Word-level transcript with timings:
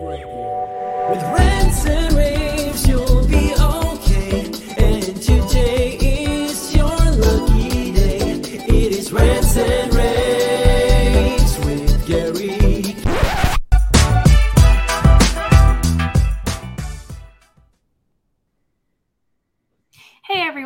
With 0.00 1.39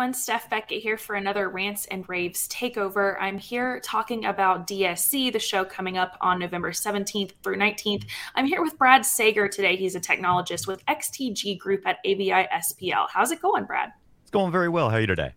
everyone, 0.00 0.14
Steph 0.14 0.48
Beckett 0.48 0.82
here 0.82 0.96
for 0.96 1.14
another 1.14 1.50
Rants 1.50 1.84
and 1.84 2.08
Raves 2.08 2.48
takeover. 2.48 3.18
I'm 3.20 3.36
here 3.36 3.80
talking 3.80 4.24
about 4.24 4.66
DSE, 4.66 5.30
the 5.30 5.38
show 5.38 5.62
coming 5.62 5.98
up 5.98 6.16
on 6.22 6.38
November 6.38 6.72
17th 6.72 7.32
through 7.42 7.56
19th. 7.56 8.06
I'm 8.34 8.46
here 8.46 8.62
with 8.62 8.78
Brad 8.78 9.04
Sager 9.04 9.46
today. 9.46 9.76
He's 9.76 9.96
a 9.96 10.00
technologist 10.00 10.66
with 10.66 10.82
XTG 10.86 11.58
Group 11.58 11.86
at 11.86 11.98
AVI 12.06 12.30
SPL. 12.30 13.08
How's 13.12 13.30
it 13.30 13.42
going, 13.42 13.64
Brad? 13.66 13.92
It's 14.22 14.30
going 14.30 14.50
very 14.50 14.70
well. 14.70 14.88
How 14.88 14.96
are 14.96 15.00
you 15.02 15.06
today? 15.06 15.34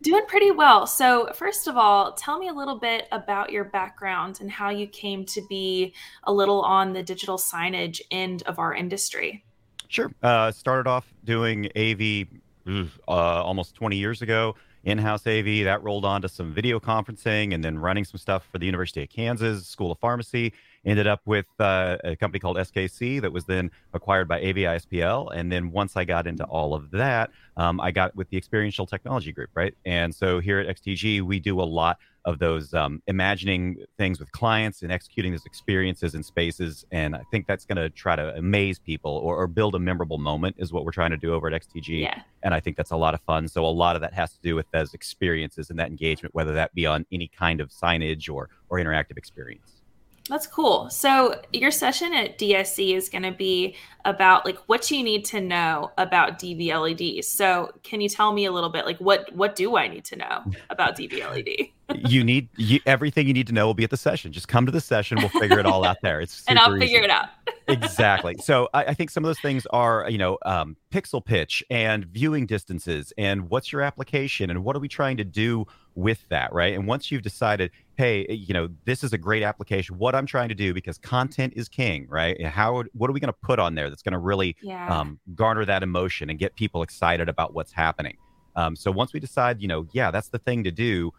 Doing 0.00 0.26
pretty 0.28 0.52
well. 0.52 0.86
So, 0.86 1.32
first 1.34 1.66
of 1.66 1.76
all, 1.76 2.12
tell 2.12 2.38
me 2.38 2.46
a 2.46 2.54
little 2.54 2.78
bit 2.78 3.08
about 3.10 3.50
your 3.50 3.64
background 3.64 4.38
and 4.40 4.48
how 4.48 4.70
you 4.70 4.86
came 4.86 5.24
to 5.24 5.42
be 5.48 5.92
a 6.22 6.32
little 6.32 6.62
on 6.62 6.92
the 6.92 7.02
digital 7.02 7.36
signage 7.36 8.00
end 8.12 8.44
of 8.44 8.60
our 8.60 8.74
industry. 8.74 9.44
Sure. 9.88 10.12
Uh, 10.22 10.52
started 10.52 10.88
off 10.88 11.12
doing 11.24 11.68
AV 11.76 12.28
uh, 12.66 13.10
almost 13.10 13.74
20 13.74 13.96
years 13.96 14.22
ago, 14.22 14.54
in-house 14.84 15.26
AV. 15.26 15.64
That 15.64 15.82
rolled 15.82 16.04
on 16.04 16.22
to 16.22 16.28
some 16.28 16.52
video 16.52 16.78
conferencing 16.78 17.54
and 17.54 17.64
then 17.64 17.78
running 17.78 18.04
some 18.04 18.18
stuff 18.18 18.46
for 18.50 18.58
the 18.58 18.66
University 18.66 19.02
of 19.02 19.08
Kansas 19.08 19.66
School 19.66 19.92
of 19.92 19.98
Pharmacy. 19.98 20.52
Ended 20.84 21.08
up 21.08 21.20
with 21.26 21.46
uh, 21.58 21.96
a 22.04 22.14
company 22.14 22.38
called 22.38 22.56
SKC 22.56 23.20
that 23.20 23.32
was 23.32 23.44
then 23.44 23.72
acquired 23.92 24.28
by 24.28 24.40
AVISPL. 24.40 25.34
And 25.34 25.50
then 25.50 25.72
once 25.72 25.96
I 25.96 26.04
got 26.04 26.28
into 26.28 26.44
all 26.44 26.74
of 26.74 26.92
that, 26.92 27.30
um, 27.56 27.80
I 27.80 27.90
got 27.90 28.14
with 28.14 28.30
the 28.30 28.36
Experiential 28.36 28.86
Technology 28.86 29.32
Group, 29.32 29.50
right? 29.54 29.74
And 29.84 30.14
so 30.14 30.38
here 30.38 30.60
at 30.60 30.76
XTG, 30.76 31.22
we 31.22 31.40
do 31.40 31.60
a 31.60 31.64
lot 31.64 31.98
of 32.26 32.40
those 32.40 32.74
um, 32.74 33.00
imagining 33.06 33.76
things 33.96 34.18
with 34.18 34.30
clients 34.32 34.82
and 34.82 34.90
executing 34.90 35.30
those 35.30 35.46
experiences 35.46 36.14
and 36.14 36.26
spaces. 36.26 36.84
And 36.90 37.14
I 37.14 37.22
think 37.30 37.46
that's 37.46 37.64
going 37.64 37.76
to 37.76 37.88
try 37.88 38.16
to 38.16 38.34
amaze 38.36 38.80
people 38.80 39.12
or, 39.12 39.36
or, 39.36 39.46
build 39.46 39.76
a 39.76 39.78
memorable 39.78 40.18
moment 40.18 40.56
is 40.58 40.72
what 40.72 40.84
we're 40.84 40.90
trying 40.90 41.12
to 41.12 41.16
do 41.16 41.32
over 41.32 41.46
at 41.48 41.62
XTG. 41.62 42.02
Yeah. 42.02 42.20
And 42.42 42.52
I 42.52 42.58
think 42.58 42.76
that's 42.76 42.90
a 42.90 42.96
lot 42.96 43.14
of 43.14 43.20
fun. 43.20 43.46
So 43.46 43.64
a 43.64 43.68
lot 43.68 43.94
of 43.94 44.02
that 44.02 44.12
has 44.12 44.32
to 44.32 44.40
do 44.42 44.56
with 44.56 44.66
those 44.72 44.92
experiences 44.92 45.70
and 45.70 45.78
that 45.78 45.88
engagement, 45.88 46.34
whether 46.34 46.52
that 46.54 46.74
be 46.74 46.84
on 46.84 47.06
any 47.12 47.28
kind 47.28 47.60
of 47.60 47.70
signage 47.70 48.28
or 48.28 48.50
or 48.68 48.78
interactive 48.78 49.16
experience. 49.16 49.82
That's 50.28 50.46
cool. 50.46 50.90
So 50.90 51.40
your 51.52 51.70
session 51.70 52.12
at 52.12 52.38
DSE 52.38 52.96
is 52.96 53.08
going 53.08 53.22
to 53.22 53.32
be 53.32 53.76
about 54.04 54.44
like 54.44 54.58
what 54.66 54.90
you 54.90 55.02
need 55.02 55.24
to 55.26 55.40
know 55.40 55.90
about 55.98 56.38
DV 56.38 56.68
LEDs. 56.68 57.28
So 57.28 57.72
can 57.82 58.00
you 58.00 58.08
tell 58.08 58.32
me 58.32 58.44
a 58.44 58.52
little 58.52 58.70
bit 58.70 58.86
like 58.86 58.98
what 58.98 59.32
what 59.34 59.56
do 59.56 59.76
I 59.76 59.88
need 59.88 60.04
to 60.06 60.16
know 60.16 60.44
about 60.70 60.96
DV 60.96 61.18
LED? 61.28 61.68
you 62.10 62.24
need 62.24 62.48
you, 62.56 62.80
everything 62.86 63.26
you 63.26 63.32
need 63.32 63.46
to 63.46 63.52
know 63.52 63.66
will 63.66 63.74
be 63.74 63.84
at 63.84 63.90
the 63.90 63.96
session. 63.96 64.32
Just 64.32 64.48
come 64.48 64.66
to 64.66 64.72
the 64.72 64.80
session. 64.80 65.18
We'll 65.20 65.28
figure 65.28 65.58
it 65.58 65.66
all 65.66 65.84
out 65.84 65.98
there. 66.02 66.20
It's 66.20 66.44
and 66.48 66.58
I'll 66.58 66.74
easy. 66.76 66.86
figure 66.86 67.02
it 67.02 67.10
out. 67.10 67.28
exactly. 67.68 68.36
So 68.38 68.68
I, 68.74 68.86
I, 68.86 68.94
think 68.94 69.10
some 69.10 69.24
of 69.24 69.28
those 69.28 69.40
things 69.40 69.66
are 69.70 70.08
you 70.08 70.18
know 70.18 70.38
um, 70.44 70.76
pixel 70.92 71.24
pitch 71.24 71.62
and 71.70 72.04
viewing 72.06 72.46
distances 72.46 73.12
and 73.18 73.48
what's 73.50 73.72
your 73.72 73.82
application 73.82 74.50
and 74.50 74.64
what 74.64 74.76
are 74.76 74.80
we 74.80 74.88
trying 74.88 75.16
to 75.18 75.24
do 75.24 75.66
with 75.94 76.24
that, 76.28 76.52
right? 76.52 76.74
And 76.74 76.86
once 76.86 77.10
you've 77.10 77.22
decided, 77.22 77.70
hey, 77.96 78.26
you 78.28 78.52
know, 78.52 78.68
this 78.84 79.02
is 79.02 79.12
a 79.12 79.18
great 79.18 79.42
application, 79.42 79.96
what 79.98 80.14
I'm 80.14 80.26
trying 80.26 80.48
to 80.50 80.54
do 80.54 80.74
because 80.74 80.98
content 80.98 81.54
is 81.56 81.68
king, 81.68 82.06
right? 82.08 82.44
How 82.44 82.84
what 82.92 83.08
are 83.10 83.12
we 83.12 83.20
going 83.20 83.32
to 83.32 83.38
put 83.42 83.58
on 83.58 83.74
there 83.74 83.88
that's 83.88 84.02
going 84.02 84.12
to 84.12 84.18
really 84.18 84.56
yeah. 84.62 84.88
um, 84.88 85.18
garner 85.34 85.64
that 85.64 85.82
emotion 85.82 86.30
and 86.30 86.38
get 86.38 86.54
people 86.56 86.82
excited 86.82 87.28
about 87.28 87.54
what's 87.54 87.72
happening? 87.72 88.16
Um, 88.54 88.76
so 88.76 88.90
once 88.90 89.12
we 89.12 89.20
decide, 89.20 89.60
you 89.60 89.68
know, 89.68 89.86
yeah, 89.92 90.10
that's 90.10 90.28
the 90.28 90.38
thing 90.38 90.64
to 90.64 90.70
do, 90.70 91.12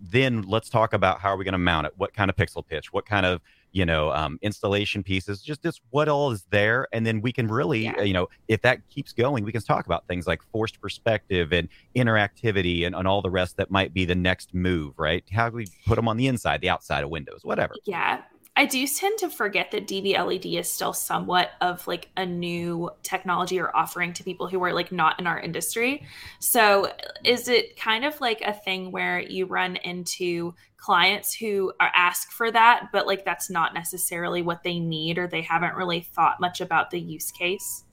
then 0.00 0.42
let's 0.42 0.68
talk 0.68 0.92
about 0.92 1.20
how 1.20 1.30
are 1.30 1.36
we 1.36 1.44
going 1.44 1.52
to 1.52 1.58
mount 1.58 1.86
it? 1.86 1.92
What 1.96 2.14
kind 2.14 2.30
of 2.30 2.36
pixel 2.36 2.66
pitch? 2.66 2.92
What 2.92 3.06
kind 3.06 3.26
of 3.26 3.40
you 3.72 3.84
know 3.84 4.10
um, 4.12 4.38
installation 4.40 5.02
pieces 5.02 5.42
just 5.42 5.62
just 5.62 5.82
what 5.90 6.08
all 6.08 6.30
is 6.30 6.46
there 6.48 6.88
and 6.90 7.06
then 7.06 7.20
we 7.20 7.30
can 7.30 7.46
really 7.48 7.84
Yeah. 7.84 8.00
you 8.00 8.14
know 8.14 8.26
if 8.48 8.62
that 8.62 8.80
keeps 8.88 9.12
going 9.12 9.44
we 9.44 9.52
can 9.52 9.60
talk 9.60 9.84
about 9.84 10.06
things 10.06 10.26
like 10.26 10.40
forced 10.50 10.80
perspective 10.80 11.52
and 11.52 11.68
interactivity 11.94 12.86
and, 12.86 12.94
and 12.96 13.06
all 13.06 13.20
the 13.20 13.28
rest 13.28 13.58
that 13.58 13.70
might 13.70 13.92
be 13.92 14.06
the 14.06 14.14
next 14.14 14.54
move 14.54 14.94
right 14.98 15.22
how 15.30 15.50
do 15.50 15.56
we 15.56 15.66
put 15.86 15.96
them 15.96 16.08
on 16.08 16.16
the 16.16 16.26
inside 16.28 16.62
the 16.62 16.70
outside 16.70 17.04
of 17.04 17.10
windows 17.10 17.40
whatever 17.44 17.74
Yeah. 17.84 18.22
I 18.58 18.64
do 18.64 18.84
tend 18.88 19.20
to 19.20 19.30
forget 19.30 19.70
that 19.70 19.86
DV 19.86 20.18
LED 20.18 20.46
is 20.46 20.68
still 20.68 20.92
somewhat 20.92 21.52
of 21.60 21.86
like 21.86 22.08
a 22.16 22.26
new 22.26 22.90
technology 23.04 23.60
or 23.60 23.74
offering 23.74 24.12
to 24.14 24.24
people 24.24 24.48
who 24.48 24.60
are 24.64 24.72
like 24.72 24.90
not 24.90 25.20
in 25.20 25.28
our 25.28 25.38
industry. 25.38 26.04
So, 26.40 26.92
is 27.24 27.46
it 27.46 27.76
kind 27.76 28.04
of 28.04 28.20
like 28.20 28.40
a 28.40 28.52
thing 28.52 28.90
where 28.90 29.20
you 29.20 29.46
run 29.46 29.76
into 29.76 30.56
clients 30.76 31.32
who 31.32 31.72
are 31.78 31.92
ask 31.94 32.32
for 32.32 32.50
that, 32.50 32.88
but 32.92 33.06
like 33.06 33.24
that's 33.24 33.48
not 33.48 33.74
necessarily 33.74 34.42
what 34.42 34.64
they 34.64 34.80
need 34.80 35.18
or 35.18 35.28
they 35.28 35.42
haven't 35.42 35.76
really 35.76 36.00
thought 36.00 36.40
much 36.40 36.60
about 36.60 36.90
the 36.90 36.98
use 36.98 37.30
case? 37.30 37.84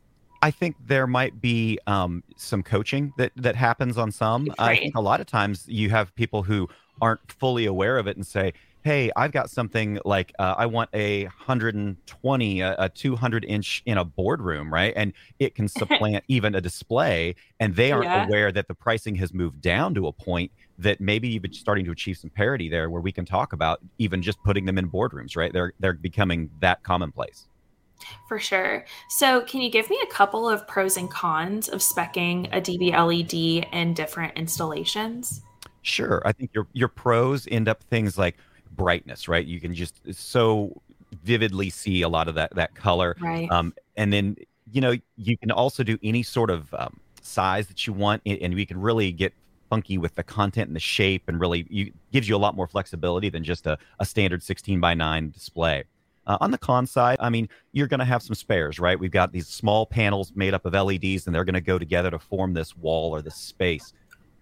I 0.41 0.49
think 0.49 0.77
there 0.83 1.05
might 1.05 1.39
be 1.39 1.77
um, 1.85 2.23
some 2.37 2.63
coaching 2.63 3.13
that 3.19 3.33
that 3.35 3.55
happens 3.55 3.99
on 3.99 4.11
some. 4.11 4.51
I 4.57 4.77
think 4.77 4.95
a 4.95 5.01
lot 5.01 5.21
of 5.21 5.27
times 5.27 5.65
you 5.67 5.91
have 5.91 6.15
people 6.15 6.41
who 6.41 6.67
aren't 6.99 7.31
fully 7.33 7.67
aware 7.67 7.99
of 7.99 8.07
it 8.07 8.15
and 8.15 8.25
say, 8.25 8.53
"Hey, 8.85 9.11
I've 9.17 9.33
got 9.33 9.49
something 9.49 9.99
like 10.05 10.31
uh, 10.39 10.55
I 10.57 10.65
want 10.67 10.89
a 10.93 11.25
120, 11.25 12.61
a, 12.61 12.75
a 12.79 12.89
200 12.89 13.43
inch 13.45 13.83
in 13.85 13.97
a 13.97 14.05
boardroom, 14.05 14.73
right? 14.73 14.93
And 14.95 15.11
it 15.39 15.55
can 15.55 15.67
supplant 15.69 16.23
even 16.29 16.55
a 16.55 16.61
display." 16.61 17.35
And 17.59 17.75
they 17.75 17.91
aren't 17.91 18.09
Yeah. 18.09 18.13
aware 18.13 18.51
that 18.53 18.67
the 18.69 18.75
pricing 18.75 19.15
has 19.15 19.33
moved 19.33 19.61
down 19.61 19.93
to 19.95 20.07
a 20.07 20.13
point 20.13 20.51
that 20.77 21.01
maybe 21.01 21.27
even 21.35 21.51
starting 21.53 21.85
to 21.85 21.91
achieve 21.91 22.17
some 22.17 22.29
parity 22.29 22.69
there, 22.69 22.89
where 22.89 23.01
we 23.01 23.11
can 23.11 23.25
talk 23.25 23.53
about 23.53 23.79
even 23.97 24.21
just 24.21 24.41
putting 24.43 24.65
them 24.65 24.77
in 24.77 24.89
boardrooms, 24.89 25.35
right? 25.35 25.51
They're 25.53 25.73
they're 25.79 25.93
becoming 25.93 26.51
that 26.61 26.83
commonplace. 26.83 27.47
For 28.27 28.39
sure. 28.39 28.85
So, 29.07 29.41
can 29.41 29.61
you 29.61 29.69
give 29.71 29.89
me 29.89 29.99
a 30.03 30.07
couple 30.07 30.47
of 30.49 30.67
pros 30.67 30.97
and 30.97 31.09
cons 31.09 31.69
of 31.69 31.79
specking 31.79 32.47
a 32.51 32.61
DV 32.61 32.93
LED 32.93 33.67
in 33.71 33.93
different 33.93 34.37
installations? 34.37 35.41
Sure. 35.81 36.21
I 36.25 36.31
think 36.31 36.51
your 36.53 36.67
your 36.73 36.87
pros 36.87 37.47
end 37.49 37.67
up 37.67 37.83
things 37.83 38.17
like 38.17 38.37
brightness, 38.75 39.27
right? 39.27 39.45
You 39.45 39.59
can 39.59 39.73
just 39.73 40.01
so 40.13 40.81
vividly 41.23 41.69
see 41.69 42.01
a 42.01 42.09
lot 42.09 42.27
of 42.27 42.35
that 42.35 42.53
that 42.55 42.75
color. 42.75 43.15
Right. 43.19 43.49
Um, 43.51 43.73
and 43.95 44.11
then 44.11 44.35
you 44.71 44.81
know 44.81 44.95
you 45.17 45.37
can 45.37 45.51
also 45.51 45.83
do 45.83 45.97
any 46.03 46.23
sort 46.23 46.49
of 46.49 46.73
um, 46.73 46.99
size 47.21 47.67
that 47.67 47.87
you 47.87 47.93
want, 47.93 48.21
and 48.25 48.53
we 48.53 48.65
can 48.65 48.79
really 48.79 49.11
get 49.11 49.33
funky 49.69 49.97
with 49.97 50.15
the 50.15 50.23
content 50.23 50.67
and 50.67 50.75
the 50.75 50.79
shape, 50.79 51.23
and 51.27 51.39
really 51.39 51.65
you 51.69 51.91
gives 52.11 52.29
you 52.29 52.35
a 52.35 52.37
lot 52.37 52.55
more 52.55 52.67
flexibility 52.67 53.29
than 53.29 53.43
just 53.43 53.67
a, 53.67 53.77
a 53.99 54.05
standard 54.05 54.43
16 54.43 54.79
by 54.79 54.93
9 54.93 55.31
display. 55.31 55.83
Uh, 56.27 56.37
on 56.41 56.49
the 56.49 56.57
con 56.57 56.87
side, 56.87 57.17
I 57.19 57.29
mean, 57.29 57.47
you're 57.71 57.87
going 57.87 57.99
to 57.99 58.05
have 58.05 58.23
some 58.23 58.33
spares, 58.33 58.79
right? 58.79 58.99
We've 58.99 59.11
got 59.11 59.31
these 59.31 59.47
small 59.47 59.85
panels 59.85 60.31
made 60.33 60.55
up 60.55 60.65
of 60.65 60.73
LEDs, 60.73 61.27
and 61.27 61.35
they're 61.35 61.45
going 61.45 61.53
to 61.53 61.61
go 61.61 61.77
together 61.77 62.09
to 62.09 62.17
form 62.17 62.53
this 62.53 62.75
wall 62.75 63.15
or 63.15 63.21
this 63.21 63.35
space. 63.35 63.93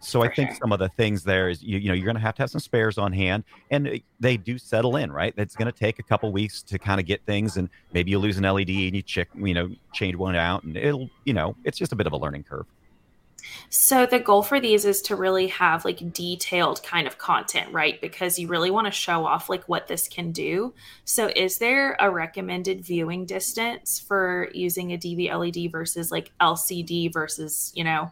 So 0.03 0.22
I 0.22 0.28
think 0.28 0.50
sure. 0.52 0.58
some 0.62 0.72
of 0.72 0.80
the 0.80 0.90
things 0.90 1.24
there 1.24 1.50
is 1.50 1.64
you, 1.64 1.80
you 1.80 1.88
know 1.88 1.94
you're 1.94 2.06
going 2.06 2.16
to 2.16 2.22
have 2.22 2.36
to 2.36 2.44
have 2.44 2.50
some 2.50 2.59
spares 2.59 2.97
on 2.97 3.14
hand, 3.14 3.44
and 3.72 3.88
uh, 3.88 3.91
they 4.19 4.38
do 4.38 4.58
settle 4.58 4.97
in, 4.97 5.12
right? 5.12 5.34
It's 5.38 5.56
going 5.56 5.72
to 5.72 5.78
take 5.78 6.00
a 6.00 6.03
couple 6.03 6.31
weeks 6.31 6.62
to 6.64 6.78
kind 6.78 7.00
of 7.00 7.06
get 7.06 7.25
things, 7.25 7.58
and 7.58 7.69
maybe 7.94 8.12
you 8.12 8.19
lose 8.19 8.38
an 8.38 8.44
LED 8.44 8.69
and 8.69 8.96
you 8.96 9.02
check, 9.02 9.30
you 9.36 9.53
know, 9.53 9.69
change 9.94 10.16
one 10.16 10.36
out, 10.36 10.64
and 10.64 10.75
it'll, 10.75 11.09
you 11.25 11.34
know, 11.34 11.56
it's 11.64 11.78
just 11.78 11.91
a 11.94 11.96
bit 11.96 12.08
of 12.08 12.14
a 12.14 12.18
learning 12.18 12.44
curve. 12.44 12.66
So 13.69 14.06
the 14.06 14.19
goal 14.19 14.41
for 14.41 14.59
these 14.59 14.86
is 14.86 15.02
to 15.03 15.16
really 15.16 15.47
have 15.47 15.84
like 15.86 16.14
detailed 16.14 16.84
kind 16.84 17.08
of 17.08 17.18
content, 17.18 17.72
right? 17.72 18.00
Because 18.00 18.40
you 18.40 18.47
really 18.47 18.72
want 18.72 18.88
to 18.88 18.91
show 18.91 19.25
off 19.25 19.50
like 19.50 19.64
what 19.66 19.88
this 19.88 20.08
can 20.08 20.31
do. 20.31 20.74
So 21.06 21.30
is 21.35 21.58
there 21.58 21.97
a 22.00 22.09
recommended 22.09 22.85
viewing 22.85 23.26
distance 23.26 24.00
for 24.00 24.50
using 24.53 24.94
a 24.94 24.97
DV 24.97 25.34
LED 25.34 25.72
versus 25.72 26.11
like 26.11 26.32
LCD 26.40 27.11
versus, 27.11 27.72
you 27.76 27.84
know, 27.84 28.11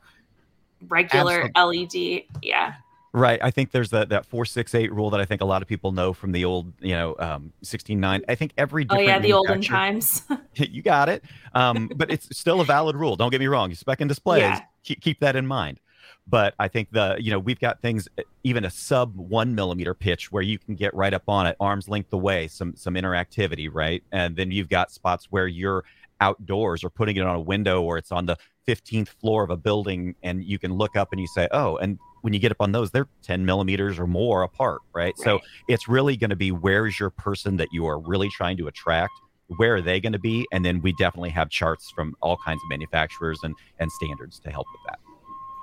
regular 0.87 1.49
LED? 1.55 2.23
Yeah. 2.41 2.73
Right. 3.13 3.39
I 3.43 3.51
think 3.51 3.71
there's 3.71 3.89
that 3.89 4.09
that 4.09 4.25
four 4.25 4.45
six 4.45 4.73
eight 4.73 4.91
rule 4.91 5.09
that 5.09 5.19
I 5.19 5.25
think 5.25 5.41
a 5.41 5.45
lot 5.45 5.61
of 5.61 5.67
people 5.67 5.91
know 5.91 6.13
from 6.13 6.31
the 6.31 6.45
old, 6.45 6.71
you 6.79 6.93
know, 6.93 7.15
um, 7.19 7.51
sixteen 7.61 7.99
nine. 7.99 8.23
I 8.29 8.35
think 8.35 8.53
every 8.57 8.85
Oh 8.89 8.97
yeah, 8.97 9.19
the 9.19 9.33
olden 9.33 9.61
times. 9.61 10.23
you 10.55 10.81
got 10.81 11.09
it. 11.09 11.23
Um, 11.53 11.91
but 11.95 12.09
it's 12.09 12.37
still 12.37 12.61
a 12.61 12.65
valid 12.65 12.95
rule. 12.95 13.17
Don't 13.17 13.29
get 13.29 13.41
me 13.41 13.47
wrong. 13.47 13.69
You 13.69 13.75
spec 13.75 13.99
in 13.99 14.07
displays, 14.07 14.41
Yeah. 14.41 14.61
keep, 14.83 15.01
keep 15.01 15.19
that 15.19 15.35
in 15.35 15.45
mind. 15.45 15.81
But 16.25 16.53
I 16.57 16.69
think 16.69 16.91
the 16.91 17.17
you 17.19 17.31
know 17.31 17.39
we've 17.39 17.59
got 17.59 17.81
things 17.81 18.07
even 18.45 18.63
a 18.63 18.69
sub 18.69 19.17
one 19.17 19.55
millimeter 19.55 19.93
pitch 19.93 20.31
where 20.31 20.43
you 20.43 20.57
can 20.57 20.75
get 20.75 20.93
right 20.93 21.13
up 21.13 21.23
on 21.27 21.47
it, 21.47 21.57
arms 21.59 21.89
length 21.89 22.13
away, 22.13 22.47
some 22.47 22.75
some 22.77 22.93
interactivity, 22.93 23.69
right? 23.71 24.03
And 24.13 24.37
then 24.37 24.51
you've 24.51 24.69
got 24.69 24.89
spots 24.89 25.27
where 25.29 25.47
you're 25.47 25.83
outdoors 26.21 26.83
or 26.83 26.89
putting 26.89 27.17
it 27.17 27.21
on 27.21 27.35
a 27.35 27.41
window 27.41 27.81
or 27.81 27.97
it's 27.97 28.11
on 28.11 28.27
the 28.27 28.37
15th 28.67 29.09
floor 29.09 29.43
of 29.43 29.49
a 29.49 29.57
building 29.57 30.15
and 30.23 30.43
you 30.43 30.59
can 30.59 30.73
look 30.73 30.95
up 30.95 31.09
and 31.11 31.19
you 31.19 31.27
say, 31.27 31.47
oh, 31.51 31.77
and 31.77 31.99
when 32.21 32.33
you 32.33 32.39
get 32.39 32.51
up 32.51 32.61
on 32.61 32.71
those, 32.71 32.91
they're 32.91 33.07
10 33.23 33.45
millimeters 33.45 33.97
or 33.97 34.05
more 34.05 34.43
apart, 34.43 34.81
right? 34.93 35.17
So 35.17 35.39
it's 35.67 35.87
really 35.87 36.15
going 36.15 36.29
to 36.29 36.35
be 36.35 36.51
where's 36.51 36.99
your 36.99 37.09
person 37.09 37.57
that 37.57 37.69
you 37.71 37.87
are 37.87 37.99
really 37.99 38.29
trying 38.29 38.57
to 38.57 38.67
attract 38.67 39.13
where 39.57 39.75
are 39.75 39.81
they 39.81 39.99
going 39.99 40.13
to 40.13 40.19
be, 40.19 40.47
and 40.51 40.63
then 40.63 40.81
we 40.81 40.93
definitely 40.93 41.29
have 41.31 41.49
charts 41.49 41.91
from 41.93 42.15
all 42.21 42.37
kinds 42.37 42.61
of 42.63 42.69
manufacturers 42.69 43.39
and 43.43 43.55
and 43.79 43.91
standards 43.91 44.39
to 44.39 44.51
help 44.51 44.67
with 44.71 44.81
that. 44.87 44.99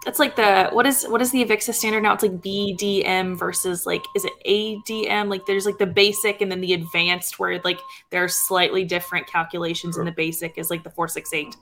It's 0.07 0.19
like 0.19 0.37
the 0.37 0.69
what 0.73 0.87
is 0.87 1.05
what 1.05 1.21
is 1.21 1.33
the 1.33 1.45
Avixa 1.45 1.75
standard 1.75 2.03
now? 2.03 2.15
It's 2.15 2.23
like 2.23 2.41
BDM 2.41 3.39
versus 3.39 3.87
like 3.87 4.05
is 4.15 4.25
it 4.25 4.33
ADM? 4.47 5.29
Like 5.29 5.47
there's 5.47 5.67
like 5.67 5.79
the 5.79 5.87
basic 5.87 6.41
and 6.41 6.51
then 6.51 6.61
the 6.61 6.73
advanced 6.73 7.39
where 7.39 7.61
like 7.65 7.79
there 8.11 8.23
are 8.23 8.29
slightly 8.29 8.85
different 8.85 9.27
calculations 9.27 9.97
in 9.99 10.05
the 10.05 10.13
basic 10.13 10.57
is 10.57 10.71
like 10.71 10.85
the 10.85 10.91
468. 10.91 11.57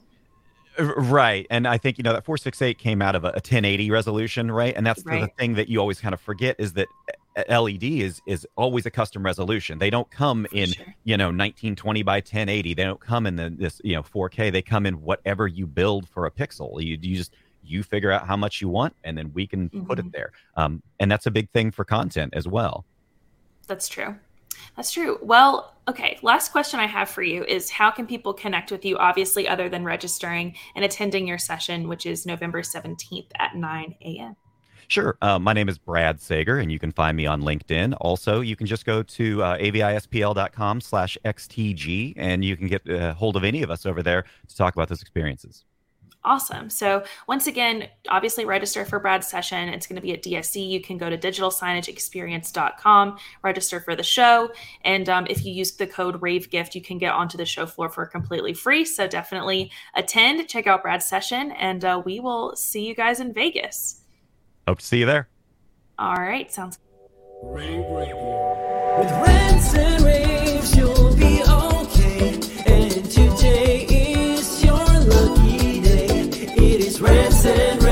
Right. 0.79 1.47
And 1.51 1.67
I 1.67 1.79
think, 1.79 1.99
you 1.99 2.03
know, 2.05 2.13
that 2.13 2.25
468 2.25 2.79
came 2.79 3.01
out 3.03 3.15
of 3.15 3.25
a, 3.25 3.29
a 3.29 3.33
1080 3.43 3.91
resolution, 3.91 4.51
right? 4.51 4.75
And 4.77 4.87
that's 4.87 5.03
the- 5.03 5.21
the 5.21 5.31
thing 5.39 5.55
that 5.55 5.69
you 5.69 5.81
always 5.81 6.01
kind 6.01 6.13
of 6.15 6.21
forget 6.21 6.57
is 6.59 6.75
that 6.75 6.89
uh, 7.37 7.43
LED 7.63 7.85
is 7.85 8.21
is 8.27 8.47
always 8.57 8.87
a 8.87 8.91
custom 8.91 9.23
resolution. 9.25 9.79
They 9.79 9.91
don't 9.91 10.11
come 10.11 10.47
in, 10.53 10.71
Sure. 10.73 10.87
you 11.05 11.17
know, 11.17 11.27
1920 11.27 12.03
by 12.03 12.17
1080. 12.17 12.75
They 12.75 12.85
don't 12.85 13.01
come 13.01 13.27
in 13.27 13.37
the, 13.37 13.51
this, 13.51 13.81
you 13.85 13.95
know, 13.95 14.03
4K. 14.03 14.51
They 14.53 14.63
come 14.63 14.87
in 14.87 15.03
whatever 15.03 15.47
you 15.47 15.67
build 15.67 16.09
for 16.09 16.27
a 16.27 16.31
pixel. 16.31 16.83
You, 16.83 16.99
you 17.01 17.17
just 17.17 17.35
you 17.63 17.83
figure 17.83 18.13
out 18.13 18.27
how 18.27 18.37
much 18.37 18.61
you 18.61 18.69
want 18.69 18.95
and 19.03 19.19
then 19.19 19.33
we 19.35 19.47
can 19.47 19.69
put 19.71 19.99
Mhm. 19.99 20.07
it 20.07 20.13
there. 20.13 20.33
Um, 20.57 20.83
and 21.01 21.11
that's 21.11 21.27
a 21.27 21.31
big 21.31 21.51
thing 21.51 21.71
for 21.73 21.85
content 21.85 22.33
as 22.37 22.47
well. 22.47 22.85
That's 23.67 23.89
true. 23.89 24.15
That's 24.77 24.93
true. 24.93 25.19
Well, 25.21 25.75
okay. 25.89 26.19
Last 26.23 26.53
question 26.53 26.81
I 26.81 26.87
have 26.87 27.09
for 27.09 27.23
you 27.23 27.45
is 27.45 27.71
how 27.71 27.91
can 27.91 28.07
people 28.07 28.33
connect 28.35 28.71
with 28.71 28.85
you, 28.85 28.97
obviously, 28.99 29.49
other 29.49 29.69
than 29.69 29.85
registering 29.85 30.55
and 30.75 30.85
attending 30.85 31.27
your 31.27 31.39
session, 31.39 31.89
which 31.89 32.07
is 32.07 32.27
November 32.27 32.63
17th 32.63 33.29
at 33.39 33.57
9 33.57 33.95
a.m.? 34.03 34.37
Sure. 34.89 35.19
Uh, 35.21 35.39
my 35.39 35.53
name 35.53 35.69
is 35.69 35.79
Brad 35.79 36.21
Sager, 36.21 36.59
and 36.59 36.71
you 36.71 36.79
can 36.79 36.93
find 36.93 37.17
me 37.17 37.27
on 37.27 37.43
LinkedIn. 37.43 37.97
Also, 38.01 38.41
you 38.41 38.55
can 38.55 38.67
just 38.67 38.87
go 38.87 39.03
to 39.03 39.43
uh, 39.43 39.59
avispl.com 39.59 40.81
slash 40.81 41.19
XTG, 41.25 42.15
and 42.17 42.45
you 42.45 42.57
can 42.57 42.69
get 42.69 42.89
uh, 42.89 43.13
hold 43.15 43.37
of 43.37 43.43
any 43.43 43.63
of 43.63 43.71
us 43.71 43.85
over 43.85 44.03
there 44.03 44.25
to 44.49 44.57
talk 44.57 44.75
about 44.75 44.89
those 44.89 45.03
experiences. 45.03 45.65
Awesome. 46.27 46.69
So, 46.71 47.05
once 47.29 47.47
again, 47.47 47.89
obviously 48.09 48.45
register 48.45 48.85
for 48.85 48.99
Brad's 48.99 49.29
session. 49.29 49.69
It's 49.69 49.87
going 49.87 49.95
to 49.95 50.03
be 50.03 50.13
at 50.13 50.25
DSE. 50.25 50.69
You 50.69 50.81
can 50.81 50.99
go 50.99 51.09
to 51.09 51.17
digitalsignageexperience.com, 51.17 53.17
register 53.45 53.79
for 53.79 53.95
the 53.95 54.03
show. 54.03 54.51
And 54.85 55.09
um, 55.09 55.29
if 55.31 55.45
you 55.45 55.53
use 55.53 55.77
the 55.77 55.87
code 55.87 56.21
RAVEGIFT, 56.21 56.75
you 56.75 56.83
can 56.83 56.99
get 56.99 57.13
onto 57.13 57.39
the 57.39 57.47
show 57.47 57.65
floor 57.65 57.89
for 57.89 58.05
completely 58.07 58.55
free. 58.55 58.85
So, 58.85 59.07
definitely 59.07 59.71
attend, 59.95 60.49
check 60.49 60.67
out 60.67 60.83
Brad's 60.83 61.07
session, 61.07 61.53
and 61.53 61.85
uh, 61.85 62.03
we 62.05 62.19
will 62.19 62.57
see 62.57 62.85
you 62.85 62.97
guys 62.97 63.21
in 63.21 63.33
Vegas. 63.33 64.01
Hope 64.67 64.81
to 64.81 64.85
see 64.85 64.99
you 64.99 65.07
there. 65.07 65.29
All 65.97 66.17
right. 66.17 66.53
Sounds 66.53 66.81
Rave 67.45 67.89
Radio. 67.89 68.99
With 68.99 69.13
rants 69.13 69.77
and 69.77 70.05
raves, 70.05 70.77
you'll 70.77 71.15
be 71.15 71.45
okay. 71.45 72.56
And 77.27 77.35
today 77.35 77.86